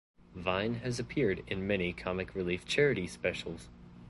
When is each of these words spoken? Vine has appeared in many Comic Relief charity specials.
Vine 0.33 0.79
has 0.81 0.97
appeared 0.99 1.43
in 1.45 1.67
many 1.67 1.93
Comic 1.93 2.33
Relief 2.33 2.65
charity 2.65 3.05
specials. 3.05 3.69